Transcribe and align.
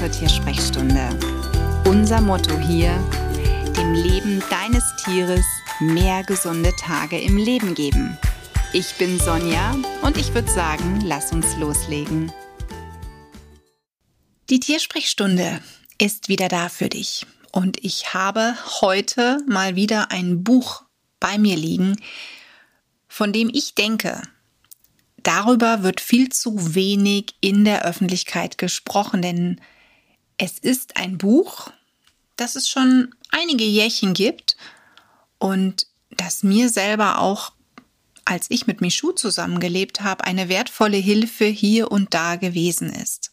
zur 0.00 0.10
Tiersprechstunde. 0.10 1.10
Unser 1.84 2.22
Motto 2.22 2.58
hier, 2.58 2.96
dem 3.76 3.92
Leben 3.92 4.42
deines 4.48 4.82
Tieres 5.04 5.44
mehr 5.78 6.22
gesunde 6.22 6.72
Tage 6.80 7.20
im 7.20 7.36
Leben 7.36 7.74
geben. 7.74 8.16
Ich 8.72 8.94
bin 8.94 9.20
Sonja 9.20 9.76
und 10.00 10.16
ich 10.16 10.32
würde 10.32 10.50
sagen, 10.50 11.02
lass 11.04 11.32
uns 11.32 11.54
loslegen. 11.58 12.32
Die 14.48 14.58
Tiersprechstunde 14.58 15.60
ist 15.98 16.30
wieder 16.30 16.48
da 16.48 16.70
für 16.70 16.88
dich 16.88 17.26
und 17.52 17.84
ich 17.84 18.14
habe 18.14 18.56
heute 18.80 19.42
mal 19.46 19.76
wieder 19.76 20.10
ein 20.10 20.42
Buch 20.42 20.82
bei 21.18 21.36
mir 21.36 21.56
liegen, 21.56 22.00
von 23.06 23.34
dem 23.34 23.50
ich 23.52 23.74
denke, 23.74 24.22
darüber 25.22 25.82
wird 25.82 26.00
viel 26.00 26.30
zu 26.30 26.74
wenig 26.74 27.34
in 27.42 27.66
der 27.66 27.84
Öffentlichkeit 27.84 28.56
gesprochen, 28.56 29.20
denn 29.20 29.60
es 30.40 30.58
ist 30.58 30.96
ein 30.96 31.18
Buch, 31.18 31.70
das 32.36 32.56
es 32.56 32.66
schon 32.66 33.14
einige 33.30 33.64
Jährchen 33.64 34.14
gibt 34.14 34.56
und 35.38 35.86
das 36.08 36.42
mir 36.42 36.70
selber 36.70 37.18
auch, 37.18 37.52
als 38.24 38.46
ich 38.48 38.66
mit 38.66 38.80
Michu 38.80 39.12
zusammengelebt 39.12 40.00
habe, 40.00 40.24
eine 40.24 40.48
wertvolle 40.48 40.96
Hilfe 40.96 41.44
hier 41.44 41.92
und 41.92 42.14
da 42.14 42.36
gewesen 42.36 42.88
ist. 42.88 43.32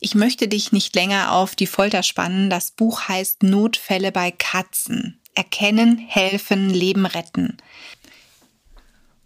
Ich 0.00 0.14
möchte 0.14 0.48
dich 0.48 0.70
nicht 0.70 0.94
länger 0.94 1.32
auf 1.32 1.56
die 1.56 1.66
Folter 1.66 2.02
spannen. 2.02 2.50
Das 2.50 2.70
Buch 2.70 3.08
heißt 3.08 3.42
Notfälle 3.42 4.12
bei 4.12 4.30
Katzen. 4.30 5.18
Erkennen, 5.34 5.96
helfen, 5.96 6.68
Leben 6.68 7.06
retten. 7.06 7.56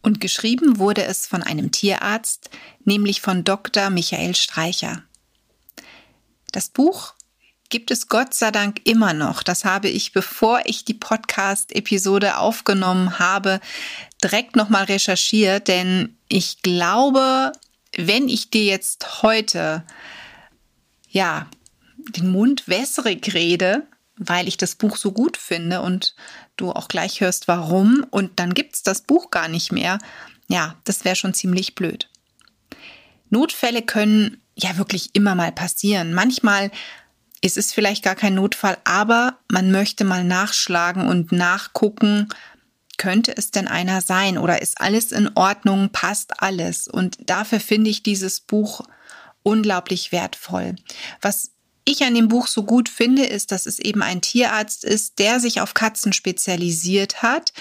Und 0.03 0.21
geschrieben 0.21 0.79
wurde 0.79 1.03
es 1.03 1.27
von 1.27 1.43
einem 1.43 1.73
Tierarzt, 1.73 2.49
nämlich 2.85 3.21
von 3.21 3.43
Dr. 3.43 3.91
Michael 3.91 4.37
Streicher. 4.37 5.03
Das 6.53 6.69
Buch 6.69 7.15
gibt 7.71 7.91
es 7.91 8.09
Gott 8.09 8.35
sei 8.35 8.51
Dank 8.51 8.83
immer 8.85 9.15
noch. 9.15 9.43
Das 9.43 9.65
habe 9.65 9.89
ich, 9.89 10.13
bevor 10.13 10.61
ich 10.67 10.85
die 10.85 10.95
Podcast-Episode 10.95 12.37
aufgenommen 12.37 13.19
habe, 13.19 13.61
direkt 14.23 14.57
nochmal 14.57 14.85
recherchiert, 14.85 15.69
denn 15.69 16.15
ich 16.29 16.61
glaube, 16.61 17.53
wenn 17.97 18.29
ich 18.29 18.51
dir 18.51 18.65
jetzt 18.65 19.23
heute, 19.23 19.85
ja, 21.09 21.49
den 21.97 22.31
Mund 22.31 22.69
wässrig 22.69 23.33
rede, 23.33 23.87
weil 24.17 24.49
ich 24.49 24.59
das 24.59 24.75
Buch 24.75 24.97
so 24.97 25.13
gut 25.13 25.39
finde 25.39 25.81
und 25.81 26.15
du 26.57 26.73
auch 26.73 26.89
gleich 26.89 27.23
hörst, 27.23 27.49
warum 27.49 28.05
und 28.11 28.39
dann 28.39 28.53
gibt 28.53 28.75
es 28.75 28.83
das 28.83 29.01
Buch 29.01 29.31
gar 29.31 29.49
nicht 29.49 29.73
mehr, 29.73 29.99
ja, 30.49 30.77
das 30.85 31.07
wäre 31.07 31.17
schon 31.17 31.33
ziemlich 31.33 31.75
blöd. 31.75 32.11
Notfälle 33.31 33.81
können 33.81 34.42
ja 34.55 34.77
wirklich 34.77 35.11
immer 35.15 35.35
mal 35.35 35.53
passieren. 35.53 36.13
Manchmal 36.13 36.71
ist 37.41 37.59
es 37.59 37.73
vielleicht 37.73 38.05
gar 38.05 38.15
kein 38.15 38.35
Notfall, 38.35 38.79
aber 38.85 39.39
man 39.51 39.73
möchte 39.73 40.05
mal 40.05 40.25
nachschlagen 40.25 41.09
und 41.09 41.33
nachgucken, 41.33 42.29
könnte 42.99 43.37
es 43.37 43.51
denn 43.51 43.67
einer 43.67 44.01
sein 44.01 44.39
oder 44.39 44.63
ist 44.63 44.81
alles 44.81 45.11
in 45.11 45.31
Ordnung, 45.35 45.91
passt 45.91 46.41
alles? 46.41 46.87
Und 46.87 47.19
dafür 47.29 47.59
finde 47.59 47.91
ich 47.91 48.03
dieses 48.05 48.41
Buch 48.41 48.83
unglaublich 49.43 50.13
wertvoll. 50.13 50.77
Was 51.21 51.51
ich 51.85 52.05
an 52.05 52.15
dem 52.15 52.29
Buch 52.29 52.47
so 52.47 52.63
gut 52.65 52.89
finde, 52.89 53.25
ist, 53.25 53.51
dass 53.51 53.67
es 53.67 53.79
eben 53.79 54.03
ein 54.03 54.21
Tierarzt 54.21 54.85
ist, 54.85 55.19
der 55.19 55.41
sich 55.41 55.61
auf 55.61 55.75
Katzen 55.75 56.13
spezialisiert 56.13 57.23
hat, 57.23 57.53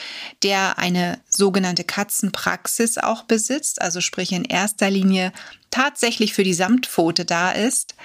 der 0.44 0.78
eine 0.78 1.20
sogenannte 1.28 1.84
Katzenpraxis 1.84 2.98
auch 2.98 3.24
besitzt, 3.24 3.82
also 3.82 4.02
sprich 4.02 4.32
in 4.32 4.46
erster 4.46 4.92
Linie 4.92 5.32
tatsächlich 5.72 6.34
für 6.34 6.44
die 6.44 6.54
Samtpfote 6.54 7.26
da 7.26 7.52
ist 7.52 7.96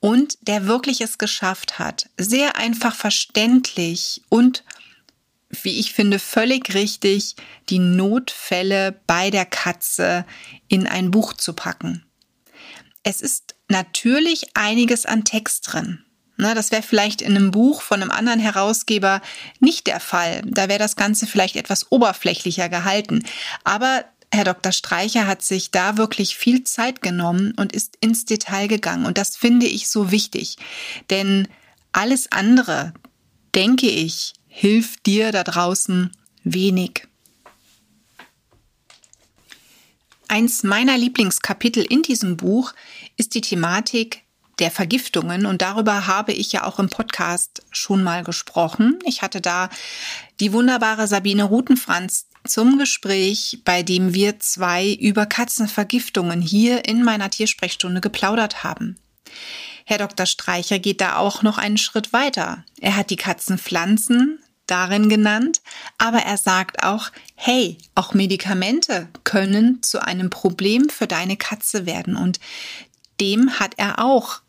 und 0.00 0.38
der 0.40 0.66
wirklich 0.66 1.02
es 1.02 1.18
geschafft 1.18 1.78
hat, 1.78 2.08
sehr 2.16 2.56
einfach 2.56 2.94
verständlich 2.94 4.22
und 4.28 4.64
wie 5.62 5.80
ich 5.80 5.92
finde, 5.92 6.20
völlig 6.20 6.74
richtig, 6.74 7.34
die 7.68 7.80
Notfälle 7.80 9.00
bei 9.06 9.30
der 9.30 9.44
Katze 9.44 10.24
in 10.68 10.86
ein 10.86 11.10
Buch 11.10 11.32
zu 11.32 11.54
packen. 11.54 12.06
Es 13.02 13.20
ist 13.20 13.56
natürlich 13.70 14.50
einiges 14.54 15.06
an 15.06 15.24
Text 15.24 15.72
drin. 15.72 16.04
Na, 16.36 16.54
das 16.54 16.70
wäre 16.70 16.82
vielleicht 16.82 17.20
in 17.20 17.36
einem 17.36 17.50
Buch 17.50 17.82
von 17.82 18.00
einem 18.00 18.10
anderen 18.10 18.40
Herausgeber 18.40 19.20
nicht 19.58 19.86
der 19.86 20.00
Fall. 20.00 20.42
Da 20.46 20.68
wäre 20.68 20.78
das 20.78 20.96
Ganze 20.96 21.26
vielleicht 21.26 21.56
etwas 21.56 21.92
oberflächlicher 21.92 22.70
gehalten. 22.70 23.22
Aber 23.62 24.06
Herr 24.32 24.44
Dr. 24.44 24.72
Streicher 24.72 25.26
hat 25.26 25.42
sich 25.42 25.70
da 25.70 25.98
wirklich 25.98 26.36
viel 26.36 26.64
Zeit 26.64 27.02
genommen 27.02 27.52
und 27.56 27.72
ist 27.72 27.98
ins 28.00 28.24
Detail 28.24 28.68
gegangen. 28.68 29.04
Und 29.04 29.18
das 29.18 29.36
finde 29.36 29.66
ich 29.66 29.88
so 29.88 30.10
wichtig. 30.10 30.56
Denn 31.10 31.46
alles 31.92 32.32
andere, 32.32 32.94
denke 33.54 33.88
ich, 33.88 34.32
hilft 34.46 35.04
dir 35.06 35.32
da 35.32 35.44
draußen 35.44 36.10
wenig. 36.44 37.06
Eins 40.30 40.62
meiner 40.62 40.96
Lieblingskapitel 40.96 41.82
in 41.82 42.02
diesem 42.02 42.36
Buch 42.36 42.72
ist 43.16 43.34
die 43.34 43.40
Thematik 43.40 44.22
der 44.60 44.70
Vergiftungen 44.70 45.44
und 45.44 45.60
darüber 45.60 46.06
habe 46.06 46.32
ich 46.32 46.52
ja 46.52 46.62
auch 46.62 46.78
im 46.78 46.88
Podcast 46.88 47.62
schon 47.72 48.04
mal 48.04 48.22
gesprochen. 48.22 49.00
Ich 49.04 49.22
hatte 49.22 49.40
da 49.40 49.68
die 50.38 50.52
wunderbare 50.52 51.08
Sabine 51.08 51.42
Rutenfranz 51.42 52.28
zum 52.46 52.78
Gespräch, 52.78 53.62
bei 53.64 53.82
dem 53.82 54.14
wir 54.14 54.38
zwei 54.38 54.92
über 54.92 55.26
Katzenvergiftungen 55.26 56.40
hier 56.40 56.84
in 56.84 57.02
meiner 57.02 57.30
Tiersprechstunde 57.30 58.00
geplaudert 58.00 58.62
haben. 58.62 59.00
Herr 59.84 59.98
Dr. 59.98 60.26
Streicher 60.26 60.78
geht 60.78 61.00
da 61.00 61.16
auch 61.16 61.42
noch 61.42 61.58
einen 61.58 61.76
Schritt 61.76 62.12
weiter. 62.12 62.64
Er 62.80 62.94
hat 62.94 63.10
die 63.10 63.16
Katzenpflanzen 63.16 64.38
darin 64.70 65.08
genannt, 65.08 65.60
aber 65.98 66.18
er 66.18 66.36
sagt 66.36 66.82
auch, 66.84 67.10
hey, 67.34 67.78
auch 67.94 68.14
Medikamente 68.14 69.08
können 69.24 69.82
zu 69.82 70.02
einem 70.02 70.30
Problem 70.30 70.88
für 70.88 71.06
deine 71.06 71.36
Katze 71.36 71.86
werden. 71.86 72.16
Und 72.16 72.40
dem 73.20 73.58
hat 73.58 73.74
er 73.76 73.98
auch 74.04 74.40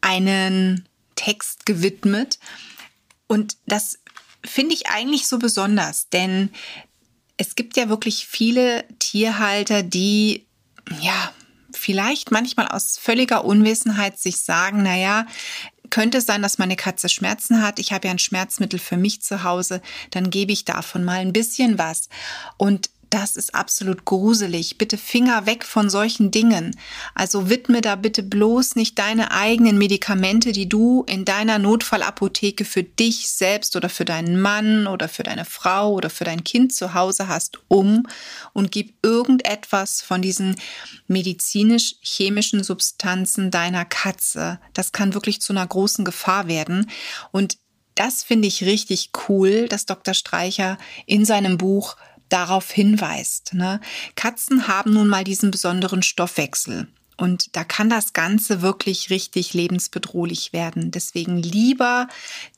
einen 0.00 0.88
Text 1.14 1.66
gewidmet. 1.66 2.38
Und 3.26 3.56
das 3.66 3.98
finde 4.44 4.74
ich 4.74 4.88
eigentlich 4.88 5.26
so 5.26 5.38
besonders, 5.38 6.08
denn 6.08 6.50
es 7.36 7.54
gibt 7.54 7.76
ja 7.76 7.88
wirklich 7.88 8.26
viele 8.26 8.84
Tierhalter, 8.98 9.82
die 9.82 10.46
ja 11.00 11.32
vielleicht 11.72 12.30
manchmal 12.30 12.68
aus 12.68 12.98
völliger 12.98 13.44
Unwissenheit 13.44 14.18
sich 14.18 14.38
sagen, 14.38 14.82
na 14.82 14.96
könnte 15.90 16.20
sein, 16.20 16.42
dass 16.42 16.58
meine 16.58 16.76
Katze 16.76 17.08
Schmerzen 17.08 17.62
hat. 17.62 17.78
Ich 17.78 17.92
habe 17.92 18.08
ja 18.08 18.12
ein 18.12 18.18
Schmerzmittel 18.18 18.78
für 18.78 18.96
mich 18.96 19.22
zu 19.22 19.42
Hause. 19.42 19.80
Dann 20.10 20.30
gebe 20.30 20.52
ich 20.52 20.64
davon 20.64 21.04
mal 21.04 21.18
ein 21.18 21.32
bisschen 21.32 21.78
was. 21.78 22.08
Und 22.56 22.90
das 23.16 23.34
ist 23.34 23.54
absolut 23.54 24.04
gruselig. 24.04 24.76
Bitte 24.76 24.98
Finger 24.98 25.46
weg 25.46 25.64
von 25.64 25.88
solchen 25.88 26.30
Dingen. 26.30 26.76
Also 27.14 27.48
widme 27.48 27.80
da 27.80 27.96
bitte 27.96 28.22
bloß 28.22 28.76
nicht 28.76 28.98
deine 28.98 29.30
eigenen 29.30 29.78
Medikamente, 29.78 30.52
die 30.52 30.68
du 30.68 31.02
in 31.08 31.24
deiner 31.24 31.58
Notfallapotheke 31.58 32.66
für 32.66 32.82
dich 32.82 33.30
selbst 33.30 33.74
oder 33.74 33.88
für 33.88 34.04
deinen 34.04 34.38
Mann 34.38 34.86
oder 34.86 35.08
für 35.08 35.22
deine 35.22 35.46
Frau 35.46 35.94
oder 35.94 36.10
für 36.10 36.24
dein 36.24 36.44
Kind 36.44 36.74
zu 36.74 36.92
Hause 36.92 37.26
hast, 37.26 37.58
um 37.68 38.06
und 38.52 38.70
gib 38.70 38.92
irgendetwas 39.02 40.02
von 40.02 40.20
diesen 40.20 40.56
medizinisch-chemischen 41.06 42.62
Substanzen 42.64 43.50
deiner 43.50 43.86
Katze. 43.86 44.60
Das 44.74 44.92
kann 44.92 45.14
wirklich 45.14 45.40
zu 45.40 45.54
einer 45.54 45.66
großen 45.66 46.04
Gefahr 46.04 46.48
werden. 46.48 46.90
Und 47.32 47.56
das 47.94 48.22
finde 48.22 48.46
ich 48.46 48.64
richtig 48.64 49.12
cool, 49.26 49.68
dass 49.68 49.86
Dr. 49.86 50.12
Streicher 50.12 50.76
in 51.06 51.24
seinem 51.24 51.56
Buch 51.56 51.96
darauf 52.28 52.70
hinweist. 52.70 53.54
Ne? 53.54 53.80
Katzen 54.14 54.68
haben 54.68 54.92
nun 54.92 55.08
mal 55.08 55.24
diesen 55.24 55.50
besonderen 55.50 56.02
Stoffwechsel. 56.02 56.88
Und 57.16 57.56
da 57.56 57.64
kann 57.64 57.88
das 57.88 58.12
Ganze 58.12 58.60
wirklich 58.60 59.08
richtig 59.08 59.54
lebensbedrohlich 59.54 60.52
werden. 60.52 60.90
Deswegen 60.90 61.38
lieber 61.38 62.08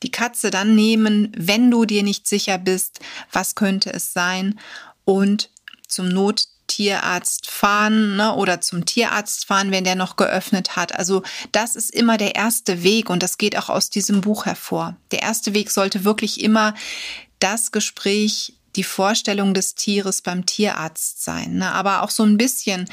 die 0.03 0.11
Katze 0.11 0.51
dann 0.51 0.75
nehmen, 0.75 1.31
wenn 1.37 1.71
du 1.71 1.85
dir 1.85 2.03
nicht 2.03 2.27
sicher 2.27 2.57
bist, 2.57 2.99
was 3.31 3.55
könnte 3.55 3.93
es 3.93 4.11
sein. 4.11 4.59
Und 5.05 5.49
zum 5.87 6.09
Nottierarzt 6.09 7.49
fahren 7.49 8.17
ne, 8.17 8.35
oder 8.35 8.59
zum 8.59 8.85
Tierarzt 8.85 9.45
fahren, 9.45 9.71
wenn 9.71 9.85
der 9.85 9.95
noch 9.95 10.17
geöffnet 10.17 10.75
hat. 10.75 10.93
Also 10.93 11.23
das 11.53 11.77
ist 11.77 11.89
immer 11.91 12.17
der 12.17 12.35
erste 12.35 12.83
Weg 12.83 13.09
und 13.09 13.23
das 13.23 13.37
geht 13.37 13.57
auch 13.57 13.69
aus 13.69 13.89
diesem 13.89 14.19
Buch 14.21 14.45
hervor. 14.45 14.97
Der 15.11 15.21
erste 15.21 15.53
Weg 15.53 15.71
sollte 15.71 16.03
wirklich 16.03 16.41
immer 16.43 16.75
das 17.39 17.71
Gespräch 17.71 18.53
die 18.75 18.83
Vorstellung 18.83 19.53
des 19.53 19.75
Tieres 19.75 20.21
beim 20.21 20.45
Tierarzt 20.45 21.23
sein, 21.23 21.55
ne? 21.55 21.71
aber 21.71 22.03
auch 22.03 22.09
so 22.09 22.23
ein 22.23 22.37
bisschen. 22.37 22.89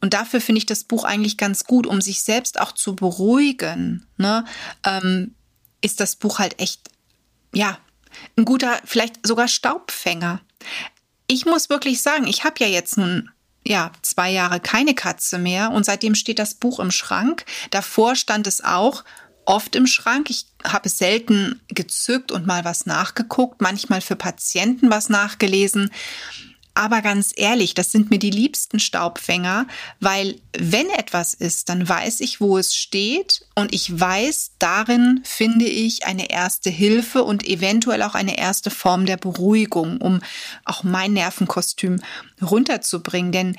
Und 0.00 0.14
dafür 0.14 0.40
finde 0.40 0.58
ich 0.58 0.66
das 0.66 0.84
Buch 0.84 1.04
eigentlich 1.04 1.36
ganz 1.36 1.64
gut, 1.64 1.86
um 1.86 2.00
sich 2.00 2.22
selbst 2.22 2.60
auch 2.60 2.72
zu 2.72 2.94
beruhigen. 2.94 4.06
Ne? 4.16 4.44
Ähm, 4.84 5.34
ist 5.80 6.00
das 6.00 6.16
Buch 6.16 6.38
halt 6.38 6.60
echt, 6.60 6.88
ja, 7.52 7.78
ein 8.36 8.44
guter, 8.44 8.80
vielleicht 8.84 9.26
sogar 9.26 9.48
Staubfänger. 9.48 10.40
Ich 11.26 11.46
muss 11.46 11.68
wirklich 11.68 12.00
sagen, 12.00 12.26
ich 12.26 12.44
habe 12.44 12.56
ja 12.60 12.66
jetzt 12.66 12.96
nun 12.96 13.30
ja, 13.68 13.92
zwei 14.02 14.30
Jahre 14.30 14.60
keine 14.60 14.94
Katze 14.94 15.38
mehr 15.38 15.70
und 15.72 15.84
seitdem 15.84 16.14
steht 16.14 16.38
das 16.38 16.54
Buch 16.54 16.80
im 16.80 16.90
Schrank. 16.90 17.44
Davor 17.70 18.16
stand 18.16 18.46
es 18.46 18.64
auch 18.64 19.04
oft 19.48 19.74
im 19.74 19.86
Schrank. 19.86 20.30
Ich 20.30 20.46
habe 20.62 20.88
selten 20.88 21.60
gezückt 21.68 22.30
und 22.32 22.46
mal 22.46 22.64
was 22.64 22.86
nachgeguckt, 22.86 23.60
manchmal 23.60 24.00
für 24.00 24.16
Patienten 24.16 24.90
was 24.90 25.08
nachgelesen. 25.08 25.90
Aber 26.74 27.02
ganz 27.02 27.32
ehrlich, 27.34 27.74
das 27.74 27.90
sind 27.90 28.10
mir 28.10 28.20
die 28.20 28.30
liebsten 28.30 28.78
Staubfänger, 28.78 29.66
weil 29.98 30.40
wenn 30.56 30.88
etwas 30.90 31.34
ist, 31.34 31.70
dann 31.70 31.88
weiß 31.88 32.20
ich, 32.20 32.40
wo 32.40 32.56
es 32.56 32.76
steht 32.76 33.46
und 33.56 33.74
ich 33.74 33.98
weiß, 33.98 34.52
darin 34.60 35.20
finde 35.24 35.64
ich 35.64 36.06
eine 36.06 36.30
erste 36.30 36.70
Hilfe 36.70 37.24
und 37.24 37.44
eventuell 37.44 38.02
auch 38.04 38.14
eine 38.14 38.38
erste 38.38 38.70
Form 38.70 39.06
der 39.06 39.16
Beruhigung, 39.16 40.00
um 40.00 40.20
auch 40.64 40.84
mein 40.84 41.14
Nervenkostüm 41.14 42.00
runterzubringen. 42.40 43.32
Denn 43.32 43.56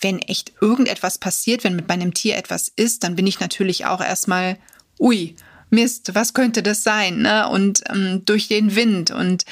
wenn 0.00 0.20
echt 0.20 0.52
irgendetwas 0.62 1.18
passiert, 1.18 1.64
wenn 1.64 1.76
mit 1.76 1.88
meinem 1.88 2.14
Tier 2.14 2.36
etwas 2.36 2.72
ist, 2.74 3.04
dann 3.04 3.16
bin 3.16 3.26
ich 3.26 3.40
natürlich 3.40 3.84
auch 3.84 4.00
erstmal, 4.00 4.56
ui, 5.04 5.36
Mist, 5.70 6.14
was 6.14 6.34
könnte 6.34 6.62
das 6.62 6.82
sein? 6.82 7.18
Ne? 7.18 7.48
Und 7.48 7.82
ähm, 7.90 8.24
durch 8.24 8.48
den 8.48 8.74
Wind. 8.74 9.10
Und 9.10 9.44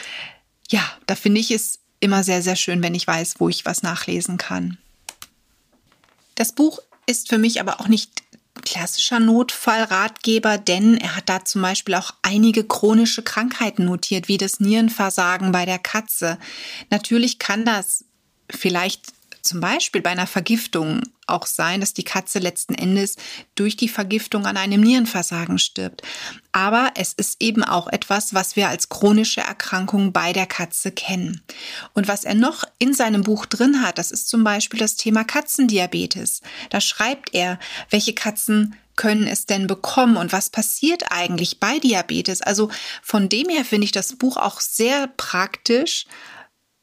ja, 0.69 0.83
da 1.07 1.15
finde 1.15 1.41
ich 1.41 1.51
es 1.51 1.81
immer 2.01 2.25
sehr, 2.25 2.43
sehr 2.43 2.57
schön, 2.57 2.83
wenn 2.83 2.95
ich 2.95 3.07
weiß, 3.07 3.35
wo 3.39 3.49
ich 3.49 3.65
was 3.65 3.83
nachlesen 3.83 4.39
kann. 4.39 4.79
Das 6.35 6.53
Buch 6.53 6.81
ist 7.07 7.29
für 7.29 7.39
mich 7.39 7.61
aber 7.61 7.81
auch 7.81 7.89
nicht 7.89 8.23
klassischer 8.65 9.19
Notfallratgeber, 9.19 10.59
denn 10.59 10.97
er 10.97 11.17
hat 11.17 11.29
da 11.29 11.45
zum 11.45 11.63
Beispiel 11.63 11.95
auch 11.95 12.15
einige 12.23 12.65
chronische 12.65 13.23
Krankheiten 13.23 13.85
notiert, 13.85 14.29
wie 14.29 14.39
das 14.39 14.61
Nierenversagen 14.61 15.53
bei 15.53 15.67
der 15.67 15.79
Katze. 15.79 16.39
Natürlich 16.91 17.39
kann 17.39 17.65
das 17.65 18.05
vielleicht 18.51 19.13
zum 19.43 19.61
Beispiel 19.61 20.01
bei 20.01 20.11
einer 20.11 20.27
Vergiftung 20.27 21.03
auch 21.27 21.47
sein, 21.47 21.81
dass 21.81 21.95
die 21.95 22.05
Katze 22.05 22.39
letzten 22.39 22.75
Endes 22.75 23.17
durch 23.55 23.77
die 23.77 23.89
Vergiftung 23.89 24.47
an 24.47 24.57
einem 24.57 24.81
Nierenversagen 24.81 25.59
stirbt. 25.59 26.03
Aber 26.53 26.93
es 26.95 27.13
ist 27.13 27.41
eben 27.41 27.65
auch 27.65 27.89
etwas, 27.89 28.35
was 28.35 28.57
wir 28.57 28.69
als 28.69 28.89
chronische 28.89 29.41
Erkrankung 29.41 30.13
bei 30.13 30.33
der 30.33 30.47
Katze 30.47 30.93
kennen. 30.93 31.43
Und 31.95 32.09
was 32.09 32.25
er 32.25 32.35
noch 32.35 32.65
in 32.79 32.95
seinem 32.95 33.23
Buch 33.23 33.47
drin 33.47 33.83
hat, 33.83 33.99
das 33.99 34.11
ist 34.11 34.29
zum 34.29 34.45
Beispiel 34.45 34.81
das 34.81 34.97
Thema 34.97 35.25
Katzendiabetes. 35.25 36.43
Da 36.71 36.81
schreibt 36.81 37.35
er, 37.35 37.59
welche 37.91 38.15
Katzen 38.15 38.77
können 38.97 39.27
es 39.27 39.47
denn 39.47 39.67
bekommen 39.67 40.17
und 40.17 40.33
was 40.33 40.51
passiert 40.51 41.05
eigentlich 41.11 41.61
bei 41.61 41.79
Diabetes? 41.79 42.43
Also 42.43 42.71
von 43.03 43.29
dem 43.29 43.49
her 43.49 43.65
finde 43.65 43.87
ich 43.87 43.93
das 43.93 44.17
Buch 44.17 44.37
auch 44.37 44.61
sehr 44.61 45.07
praktisch, 45.17 46.07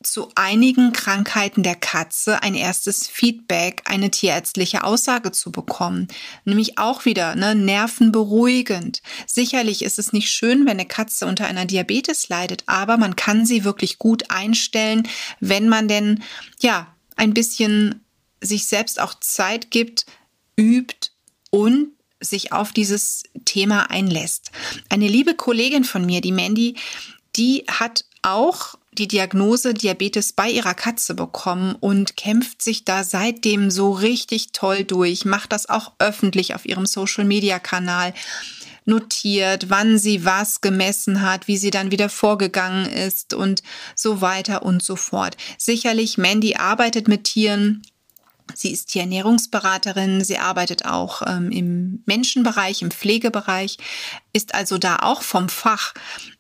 zu 0.01 0.29
einigen 0.35 0.93
Krankheiten 0.93 1.61
der 1.61 1.75
Katze 1.75 2.41
ein 2.41 2.55
erstes 2.55 3.07
Feedback, 3.07 3.81
eine 3.83 4.09
tierärztliche 4.09 4.85
Aussage 4.85 5.31
zu 5.31 5.51
bekommen. 5.51 6.07
Nämlich 6.45 6.77
auch 6.77 7.03
wieder 7.03 7.35
ne, 7.35 7.53
nervenberuhigend. 7.53 9.01
Sicherlich 9.27 9.81
ist 9.83 9.99
es 9.99 10.13
nicht 10.13 10.29
schön, 10.29 10.61
wenn 10.61 10.79
eine 10.79 10.85
Katze 10.85 11.25
unter 11.25 11.47
einer 11.47 11.65
Diabetes 11.65 12.29
leidet, 12.29 12.63
aber 12.65 12.97
man 12.97 13.17
kann 13.17 13.45
sie 13.45 13.65
wirklich 13.65 13.99
gut 13.99 14.31
einstellen, 14.31 15.05
wenn 15.41 15.67
man 15.67 15.89
denn 15.89 16.23
ja 16.61 16.87
ein 17.17 17.33
bisschen 17.33 18.05
sich 18.39 18.67
selbst 18.67 19.01
auch 19.01 19.15
Zeit 19.19 19.69
gibt, 19.69 20.05
übt 20.57 21.09
und 21.51 21.89
sich 22.21 22.53
auf 22.53 22.71
dieses 22.71 23.23
Thema 23.43 23.89
einlässt. 23.91 24.51
Eine 24.87 25.09
liebe 25.09 25.35
Kollegin 25.35 25.83
von 25.83 26.05
mir, 26.05 26.21
die 26.21 26.31
Mandy, 26.31 26.75
die 27.35 27.65
hat 27.67 28.05
auch 28.21 28.75
die 28.93 29.07
Diagnose 29.07 29.73
Diabetes 29.73 30.33
bei 30.33 30.49
ihrer 30.49 30.73
Katze 30.73 31.13
bekommen 31.13 31.75
und 31.79 32.17
kämpft 32.17 32.61
sich 32.61 32.85
da 32.85 33.03
seitdem 33.03 33.71
so 33.71 33.91
richtig 33.91 34.51
toll 34.51 34.83
durch, 34.83 35.25
macht 35.25 35.51
das 35.51 35.69
auch 35.69 35.93
öffentlich 35.99 36.55
auf 36.55 36.65
ihrem 36.65 36.85
Social-Media-Kanal 36.85 38.13
notiert, 38.85 39.69
wann 39.69 39.97
sie 39.97 40.25
was 40.25 40.61
gemessen 40.61 41.21
hat, 41.21 41.47
wie 41.47 41.57
sie 41.57 41.69
dann 41.69 41.91
wieder 41.91 42.09
vorgegangen 42.09 42.85
ist 42.91 43.33
und 43.33 43.61
so 43.95 44.21
weiter 44.21 44.63
und 44.63 44.83
so 44.83 44.95
fort. 44.95 45.37
Sicherlich, 45.57 46.17
Mandy 46.17 46.55
arbeitet 46.55 47.07
mit 47.07 47.25
Tieren, 47.25 47.83
Sie 48.53 48.71
ist 48.71 48.87
Tierernährungsberaterin, 48.87 50.23
sie 50.23 50.37
arbeitet 50.37 50.85
auch 50.85 51.21
ähm, 51.25 51.51
im 51.51 52.03
Menschenbereich, 52.05 52.81
im 52.81 52.91
Pflegebereich, 52.91 53.77
ist 54.33 54.55
also 54.55 54.77
da 54.77 54.97
auch 54.97 55.21
vom 55.21 55.49
Fach. 55.49 55.93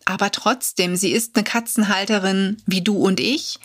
Aber 0.05 0.31
trotzdem, 0.31 0.95
sie 0.95 1.11
ist 1.11 1.35
eine 1.35 1.43
Katzenhalterin 1.43 2.57
wie 2.65 2.81
du 2.81 2.97
und 2.97 3.19
ich. 3.19 3.59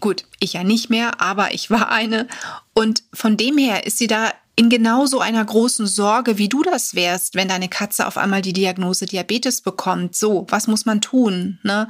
Gut, 0.00 0.24
ich 0.40 0.52
ja 0.52 0.64
nicht 0.64 0.90
mehr, 0.90 1.20
aber 1.20 1.54
ich 1.54 1.70
war 1.70 1.90
eine. 1.90 2.28
Und 2.74 3.02
von 3.14 3.36
dem 3.36 3.56
her 3.56 3.86
ist 3.86 3.98
sie 3.98 4.06
da 4.06 4.30
in 4.56 4.70
genauso 4.70 5.20
einer 5.20 5.44
großen 5.44 5.86
Sorge, 5.86 6.38
wie 6.38 6.48
du 6.48 6.62
das 6.62 6.94
wärst, 6.94 7.34
wenn 7.34 7.48
deine 7.48 7.68
Katze 7.68 8.06
auf 8.06 8.16
einmal 8.16 8.40
die 8.40 8.54
Diagnose 8.54 9.04
Diabetes 9.04 9.60
bekommt. 9.60 10.16
So, 10.16 10.46
was 10.48 10.66
muss 10.66 10.86
man 10.86 11.02
tun? 11.02 11.58
Ne? 11.62 11.88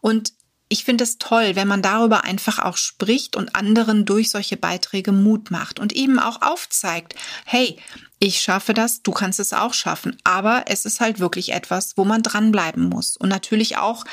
Und 0.00 0.32
ich 0.68 0.84
finde 0.84 1.04
es 1.04 1.18
toll, 1.18 1.56
wenn 1.56 1.68
man 1.68 1.82
darüber 1.82 2.24
einfach 2.24 2.58
auch 2.58 2.76
spricht 2.76 3.36
und 3.36 3.54
anderen 3.54 4.04
durch 4.04 4.30
solche 4.30 4.56
Beiträge 4.56 5.12
Mut 5.12 5.50
macht 5.50 5.78
und 5.78 5.92
eben 5.92 6.18
auch 6.18 6.42
aufzeigt, 6.42 7.14
hey, 7.44 7.78
ich 8.18 8.40
schaffe 8.40 8.72
das, 8.72 9.02
du 9.02 9.12
kannst 9.12 9.40
es 9.40 9.52
auch 9.52 9.74
schaffen. 9.74 10.16
Aber 10.24 10.64
es 10.68 10.86
ist 10.86 11.00
halt 11.00 11.20
wirklich 11.20 11.52
etwas, 11.52 11.96
wo 11.96 12.04
man 12.04 12.22
dranbleiben 12.22 12.88
muss 12.88 13.16
und 13.16 13.28
natürlich 13.28 13.76
auch, 13.76 14.04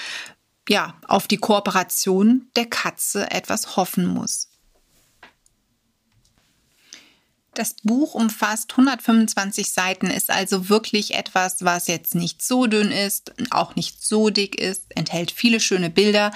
ja, 0.67 0.95
auf 1.07 1.27
die 1.27 1.37
Kooperation 1.37 2.49
der 2.55 2.65
Katze 2.65 3.31
etwas 3.31 3.77
hoffen 3.77 4.05
muss. 4.05 4.50
Das 7.53 7.75
Buch 7.83 8.13
umfasst 8.13 8.71
125 8.71 9.71
Seiten, 9.71 10.07
ist 10.07 10.29
also 10.29 10.69
wirklich 10.69 11.15
etwas, 11.15 11.65
was 11.65 11.87
jetzt 11.87 12.15
nicht 12.15 12.41
so 12.41 12.65
dünn 12.65 12.91
ist, 12.91 13.33
auch 13.51 13.75
nicht 13.75 14.01
so 14.05 14.29
dick 14.29 14.55
ist, 14.55 14.85
enthält 14.95 15.31
viele 15.31 15.59
schöne 15.59 15.89
Bilder, 15.89 16.31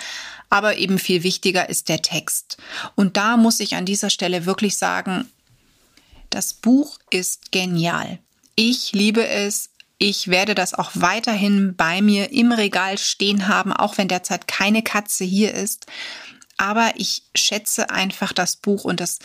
aber 0.50 0.78
eben 0.78 1.00
viel 1.00 1.24
wichtiger 1.24 1.70
ist 1.70 1.88
der 1.88 2.02
Text. 2.02 2.58
Und 2.96 3.16
da 3.16 3.38
muss 3.38 3.62
ich 3.62 3.76
an 3.76 3.86
dieser 3.86 4.10
Stelle 4.10 4.46
wirklich 4.46 4.78
sagen, 4.78 5.30
das 6.30 6.54
Buch 6.54 6.98
ist 7.10 7.54
genial. 7.54 8.20
Ich 8.56 8.92
liebe 8.92 9.26
es. 9.26 9.70
Ich 9.98 10.28
werde 10.28 10.54
das 10.54 10.74
auch 10.74 10.92
weiterhin 10.96 11.78
bei 11.78 12.02
mir 12.02 12.32
im 12.34 12.52
Regal 12.52 12.98
stehen 12.98 13.48
haben, 13.48 13.72
auch 13.72 13.98
wenn 13.98 14.10
derzeit 14.10 14.50
keine 14.50 14.84
Katze 14.84 15.24
hier 15.24 15.54
ist. 15.54 15.86
Aber 16.58 16.92
ich 16.98 17.24
schätze 17.36 17.90
einfach 17.90 18.34
das 18.34 18.58
Buch 18.58 18.84
und 18.84 19.00
das 19.00 19.20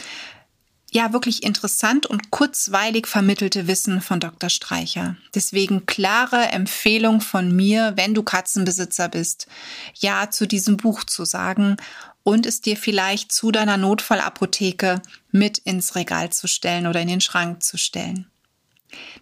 ja 0.92 1.12
wirklich 1.12 1.42
interessant 1.42 2.06
und 2.06 2.30
kurzweilig 2.30 3.06
vermittelte 3.06 3.66
Wissen 3.66 4.00
von 4.00 4.20
Dr. 4.20 4.50
Streicher. 4.50 5.16
Deswegen 5.34 5.86
klare 5.86 6.48
Empfehlung 6.48 7.20
von 7.20 7.54
mir, 7.54 7.92
wenn 7.96 8.14
du 8.14 8.22
Katzenbesitzer 8.22 9.08
bist, 9.08 9.46
ja 9.94 10.30
zu 10.30 10.46
diesem 10.46 10.76
Buch 10.76 11.04
zu 11.04 11.24
sagen 11.24 11.76
und 12.22 12.46
es 12.46 12.60
dir 12.60 12.76
vielleicht 12.76 13.32
zu 13.32 13.50
deiner 13.50 13.76
Notfallapotheke 13.76 15.00
mit 15.30 15.58
ins 15.58 15.94
Regal 15.94 16.30
zu 16.30 16.48
stellen 16.48 16.86
oder 16.86 17.00
in 17.00 17.08
den 17.08 17.20
Schrank 17.20 17.62
zu 17.62 17.78
stellen. 17.78 18.26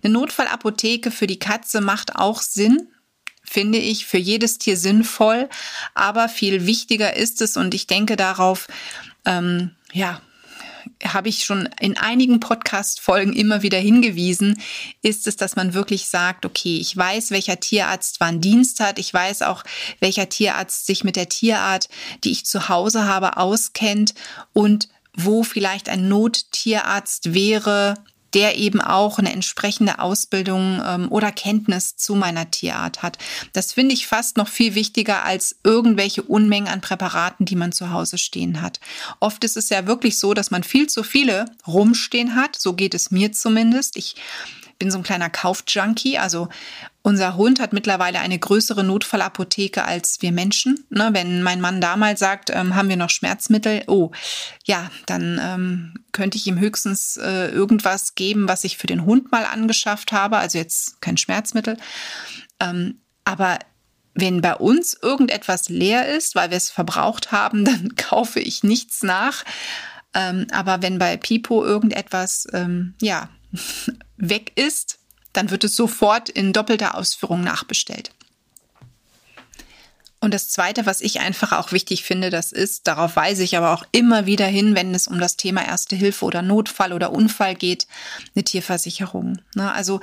Eine 0.02 0.14
Notfallapotheke 0.14 1.10
für 1.10 1.26
die 1.26 1.38
Katze 1.38 1.80
macht 1.80 2.16
auch 2.16 2.40
Sinn, 2.40 2.88
finde 3.44 3.78
ich, 3.78 4.06
für 4.06 4.18
jedes 4.18 4.58
Tier 4.58 4.76
sinnvoll, 4.76 5.48
aber 5.94 6.28
viel 6.28 6.66
wichtiger 6.66 7.16
ist 7.16 7.40
es 7.40 7.56
und 7.56 7.74
ich 7.74 7.86
denke 7.86 8.16
darauf, 8.16 8.68
ähm, 9.24 9.72
ja, 9.92 10.20
habe 11.04 11.28
ich 11.28 11.44
schon 11.44 11.68
in 11.80 11.96
einigen 11.96 12.40
Podcast-Folgen 12.40 13.32
immer 13.32 13.62
wieder 13.62 13.78
hingewiesen, 13.78 14.60
ist 15.02 15.26
es, 15.26 15.36
dass 15.36 15.56
man 15.56 15.74
wirklich 15.74 16.06
sagt, 16.06 16.46
okay, 16.46 16.78
ich 16.78 16.96
weiß, 16.96 17.30
welcher 17.30 17.60
Tierarzt 17.60 18.20
wann 18.20 18.40
Dienst 18.40 18.80
hat. 18.80 18.98
Ich 18.98 19.12
weiß 19.12 19.42
auch, 19.42 19.64
welcher 20.00 20.28
Tierarzt 20.28 20.86
sich 20.86 21.04
mit 21.04 21.16
der 21.16 21.28
Tierart, 21.28 21.88
die 22.24 22.30
ich 22.30 22.46
zu 22.46 22.68
Hause 22.68 23.04
habe, 23.04 23.36
auskennt 23.36 24.14
und 24.52 24.88
wo 25.14 25.42
vielleicht 25.42 25.88
ein 25.88 26.08
Nottierarzt 26.08 27.34
wäre, 27.34 27.94
der 28.34 28.56
eben 28.56 28.80
auch 28.80 29.18
eine 29.18 29.32
entsprechende 29.32 29.98
Ausbildung 29.98 30.82
ähm, 30.84 31.10
oder 31.10 31.32
Kenntnis 31.32 31.96
zu 31.96 32.14
meiner 32.14 32.50
Tierart 32.50 33.02
hat. 33.02 33.18
Das 33.52 33.72
finde 33.72 33.94
ich 33.94 34.06
fast 34.06 34.36
noch 34.36 34.48
viel 34.48 34.74
wichtiger 34.74 35.24
als 35.24 35.56
irgendwelche 35.64 36.22
Unmengen 36.22 36.68
an 36.68 36.80
Präparaten, 36.80 37.46
die 37.46 37.56
man 37.56 37.72
zu 37.72 37.90
Hause 37.90 38.18
stehen 38.18 38.60
hat. 38.60 38.80
Oft 39.20 39.44
ist 39.44 39.56
es 39.56 39.68
ja 39.70 39.86
wirklich 39.86 40.18
so, 40.18 40.34
dass 40.34 40.50
man 40.50 40.62
viel 40.62 40.88
zu 40.88 41.02
viele 41.02 41.46
rumstehen 41.66 42.34
hat. 42.34 42.56
So 42.56 42.74
geht 42.74 42.94
es 42.94 43.10
mir 43.10 43.32
zumindest. 43.32 43.96
Ich 43.96 44.16
bin 44.78 44.90
so 44.90 44.98
ein 44.98 45.04
kleiner 45.04 45.30
Kaufjunkie. 45.30 46.18
Also 46.18 46.48
unser 47.02 47.36
Hund 47.36 47.60
hat 47.60 47.72
mittlerweile 47.72 48.20
eine 48.20 48.38
größere 48.38 48.84
Notfallapotheke 48.84 49.84
als 49.84 50.20
wir 50.20 50.32
Menschen. 50.32 50.84
Ne, 50.90 51.10
wenn 51.12 51.42
mein 51.42 51.60
Mann 51.60 51.80
damals 51.80 52.20
sagt, 52.20 52.50
ähm, 52.50 52.74
haben 52.74 52.88
wir 52.88 52.96
noch 52.96 53.10
Schmerzmittel, 53.10 53.82
oh, 53.86 54.10
ja, 54.64 54.90
dann 55.06 55.40
ähm, 55.42 55.94
könnte 56.12 56.38
ich 56.38 56.46
ihm 56.46 56.58
höchstens 56.58 57.16
äh, 57.16 57.48
irgendwas 57.48 58.14
geben, 58.14 58.48
was 58.48 58.64
ich 58.64 58.76
für 58.76 58.86
den 58.86 59.04
Hund 59.04 59.32
mal 59.32 59.44
angeschafft 59.44 60.12
habe. 60.12 60.38
Also 60.38 60.58
jetzt 60.58 61.00
kein 61.00 61.16
Schmerzmittel. 61.16 61.76
Ähm, 62.60 63.00
aber 63.24 63.58
wenn 64.14 64.40
bei 64.40 64.54
uns 64.54 64.94
irgendetwas 65.00 65.68
leer 65.68 66.08
ist, 66.08 66.34
weil 66.34 66.50
wir 66.50 66.56
es 66.56 66.70
verbraucht 66.70 67.32
haben, 67.32 67.64
dann 67.64 67.96
kaufe 67.96 68.40
ich 68.40 68.62
nichts 68.62 69.02
nach. 69.02 69.44
Ähm, 70.14 70.46
aber 70.52 70.82
wenn 70.82 70.98
bei 70.98 71.16
Pipo 71.16 71.64
irgendetwas 71.64 72.46
ähm, 72.52 72.94
ja, 73.00 73.28
weg 74.18 74.52
ist, 74.56 74.98
dann 75.32 75.50
wird 75.50 75.64
es 75.64 75.74
sofort 75.74 76.28
in 76.28 76.52
doppelter 76.52 76.94
Ausführung 76.94 77.42
nachbestellt. 77.42 78.12
Und 80.20 80.34
das 80.34 80.48
Zweite, 80.48 80.84
was 80.84 81.00
ich 81.00 81.20
einfach 81.20 81.52
auch 81.52 81.70
wichtig 81.70 82.02
finde, 82.02 82.30
das 82.30 82.50
ist, 82.50 82.88
darauf 82.88 83.14
weise 83.14 83.44
ich 83.44 83.56
aber 83.56 83.72
auch 83.72 83.84
immer 83.92 84.26
wieder 84.26 84.46
hin, 84.46 84.74
wenn 84.74 84.92
es 84.94 85.06
um 85.06 85.20
das 85.20 85.36
Thema 85.36 85.64
Erste 85.64 85.94
Hilfe 85.94 86.24
oder 86.24 86.42
Notfall 86.42 86.92
oder 86.92 87.12
Unfall 87.12 87.54
geht, 87.54 87.86
eine 88.34 88.42
Tierversicherung. 88.42 89.38
Ne? 89.54 89.72
Also 89.72 90.00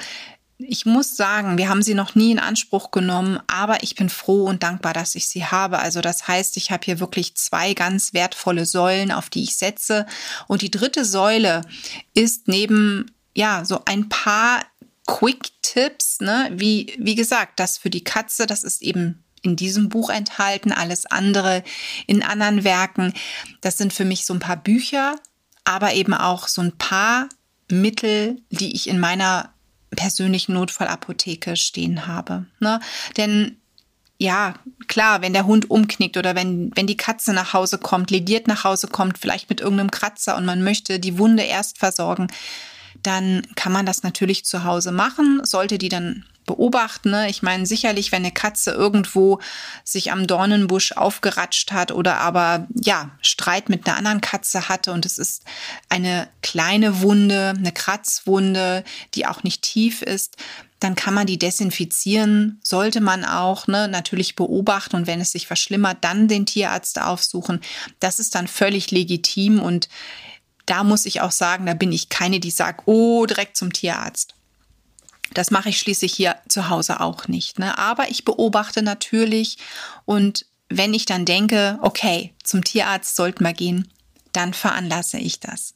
ich 0.58 0.86
muss 0.86 1.18
sagen, 1.18 1.58
wir 1.58 1.68
haben 1.68 1.82
sie 1.82 1.96
noch 1.96 2.16
nie 2.16 2.32
in 2.32 2.40
Anspruch 2.40 2.92
genommen, 2.92 3.40
aber 3.48 3.84
ich 3.84 3.96
bin 3.96 4.08
froh 4.08 4.46
und 4.46 4.64
dankbar, 4.64 4.94
dass 4.94 5.16
ich 5.16 5.28
sie 5.28 5.46
habe. 5.46 5.80
Also 5.80 6.00
das 6.00 6.30
heißt, 6.30 6.56
ich 6.56 6.72
habe 6.72 6.86
hier 6.86 7.02
wirklich 7.02 7.36
zwei 7.36 7.74
ganz 7.74 8.14
wertvolle 8.14 8.66
Säulen, 8.66 9.12
auf 9.12 9.30
die 9.30 9.44
ich 9.44 9.58
setze. 9.58 10.06
Und 10.48 10.62
die 10.62 10.72
dritte 10.72 11.04
Säule 11.04 11.62
ist 12.14 12.48
neben, 12.48 13.12
ja, 13.36 13.66
so 13.66 13.82
ein 13.86 14.10
paar 14.10 14.64
Quick-Tipps, 15.06 16.22
ne, 16.22 16.50
wie, 16.54 16.96
wie 16.98 17.16
gesagt, 17.16 17.60
das 17.60 17.78
für 17.78 17.92
die 17.92 18.04
Katze, 18.04 18.48
das 18.48 18.64
ist 18.64 18.82
eben 18.82 19.24
in 19.44 19.56
diesem 19.56 19.90
Buch 19.90 20.10
enthalten, 20.10 20.72
alles 20.72 21.06
andere 21.06 21.64
in 22.08 22.24
anderen 22.24 22.64
Werken. 22.64 23.14
Das 23.62 23.78
sind 23.78 23.94
für 23.94 24.06
mich 24.06 24.26
so 24.26 24.34
ein 24.34 24.40
paar 24.40 24.58
Bücher, 24.58 25.16
aber 25.64 25.94
eben 25.94 26.16
auch 26.16 26.48
so 26.48 26.62
ein 26.62 26.76
paar 26.78 27.30
Mittel, 27.70 28.42
die 28.50 28.76
ich 28.76 28.90
in 28.90 29.00
meiner 29.00 29.54
persönlichen 29.92 30.54
Notfallapotheke 30.54 31.56
stehen 31.56 32.08
habe. 32.08 32.46
Ne? 32.60 32.80
Denn 33.18 33.58
ja, 34.18 34.56
klar, 34.88 35.22
wenn 35.22 35.34
der 35.34 35.46
Hund 35.46 35.70
umknickt 35.70 36.18
oder 36.18 36.36
wenn, 36.36 36.72
wenn 36.76 36.88
die 36.88 36.98
Katze 36.98 37.34
nach 37.34 37.54
Hause 37.54 37.78
kommt, 37.78 38.12
lediert 38.12 38.48
nach 38.48 38.64
Hause 38.64 38.88
kommt, 38.88 39.18
vielleicht 39.18 39.50
mit 39.50 39.62
irgendeinem 39.62 39.92
Kratzer 39.92 40.38
und 40.38 40.46
man 40.46 40.64
möchte 40.64 41.00
die 41.00 41.18
Wunde 41.18 41.44
erst 41.44 41.78
versorgen, 41.78 42.28
dann 43.04 43.46
kann 43.56 43.72
man 43.72 43.86
das 43.86 44.04
natürlich 44.04 44.46
zu 44.46 44.64
Hause 44.64 44.92
machen, 44.92 45.42
sollte 45.44 45.78
die 45.78 45.90
dann 45.90 46.26
beobachten. 46.46 47.12
Ne? 47.12 47.30
Ich 47.30 47.42
meine, 47.42 47.66
sicherlich, 47.66 48.12
wenn 48.12 48.24
eine 48.24 48.32
Katze 48.32 48.72
irgendwo 48.72 49.40
sich 49.84 50.12
am 50.12 50.28
Dornenbusch 50.28 50.94
aufgeratscht 50.94 51.72
hat 51.72 51.92
oder 51.92 52.18
aber 52.18 52.68
ja, 52.74 53.12
Streit 53.22 53.70
mit 53.70 53.88
einer 53.88 53.98
anderen 53.98 54.22
Katze 54.22 54.70
hatte 54.70 54.92
und 54.92 55.06
es 55.06 55.18
ist 55.18 55.44
eine 55.90 56.28
kleine 56.42 57.02
Wunde, 57.02 57.54
eine 57.58 57.72
Kratzwunde, 57.72 58.84
die 59.16 59.26
auch 59.26 59.44
nicht 59.44 59.64
tief 59.64 60.02
ist, 60.02 60.38
dann 60.80 60.96
kann 60.96 61.14
man 61.14 61.26
die 61.26 61.40
desinfizieren, 61.40 62.60
sollte 62.62 63.02
man 63.02 63.26
auch 63.26 63.68
ne, 63.68 63.88
natürlich 63.88 64.36
beobachten 64.36 64.96
und 64.98 65.08
wenn 65.08 65.22
es 65.22 65.32
sich 65.32 65.48
verschlimmert, 65.48 65.98
dann 66.02 66.28
den 66.28 66.46
Tierarzt 66.46 67.02
aufsuchen. 67.02 67.62
Das 68.00 68.20
ist 68.20 68.36
dann 68.36 68.48
völlig 68.48 68.92
legitim 68.92 69.62
und 69.62 69.90
da 70.66 70.84
muss 70.84 71.06
ich 71.06 71.22
auch 71.22 71.32
sagen, 71.32 71.66
da 71.66 71.74
bin 71.74 71.92
ich 71.92 72.10
keine, 72.10 72.40
die 72.40 72.52
sagt, 72.52 72.84
oh, 72.86 73.26
direkt 73.26 73.58
zum 73.58 73.72
Tierarzt. 73.72 74.36
Das 75.34 75.52
mache 75.52 75.70
ich 75.70 75.80
schließlich 75.80 76.14
hier 76.14 76.36
zu 76.48 76.70
Hause 76.70 77.00
auch 77.00 77.28
nicht. 77.28 77.60
Ne? 77.60 77.78
Aber 77.78 78.10
ich 78.10 78.26
beobachte 78.26 78.82
natürlich 78.82 79.58
und 80.06 80.46
wenn 80.70 80.94
ich 80.94 81.06
dann 81.06 81.26
denke, 81.26 81.78
okay, 81.82 82.34
zum 82.44 82.64
Tierarzt 82.64 83.16
sollten 83.16 83.44
wir 83.44 83.54
gehen, 83.54 83.92
dann 84.32 84.54
veranlasse 84.54 85.18
ich 85.18 85.40
das. 85.40 85.76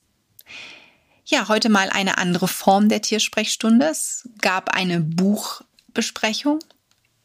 Ja, 1.26 1.48
heute 1.48 1.70
mal 1.70 1.90
eine 1.90 2.18
andere 2.18 2.48
Form 2.48 2.90
der 2.90 3.02
Tiersprechstunde. 3.02 3.88
Es 3.88 4.28
gab 4.42 4.72
eine 4.72 5.00
Buchbesprechung. 5.00 6.60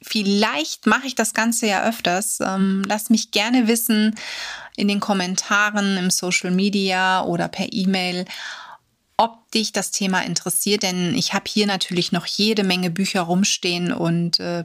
Vielleicht 0.06 0.86
mache 0.86 1.06
ich 1.06 1.14
das 1.14 1.32
Ganze 1.32 1.66
ja 1.66 1.88
öfters. 1.88 2.38
Ähm, 2.40 2.82
lass 2.86 3.08
mich 3.08 3.30
gerne 3.30 3.66
wissen 3.68 4.14
in 4.76 4.86
den 4.86 5.00
Kommentaren, 5.00 5.96
im 5.96 6.10
Social 6.10 6.50
Media 6.50 7.22
oder 7.24 7.48
per 7.48 7.72
E-Mail, 7.72 8.26
ob 9.16 9.50
dich 9.52 9.72
das 9.72 9.92
Thema 9.92 10.20
interessiert, 10.20 10.82
denn 10.82 11.14
ich 11.14 11.32
habe 11.32 11.44
hier 11.48 11.66
natürlich 11.66 12.12
noch 12.12 12.26
jede 12.26 12.64
Menge 12.64 12.90
Bücher 12.90 13.22
rumstehen 13.22 13.92
und 13.92 14.40
äh, 14.40 14.64